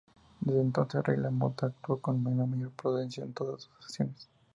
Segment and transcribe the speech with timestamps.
[0.39, 4.27] Desde entonces Regla Mota actuó con una mayor prudencia en todas sus acciones.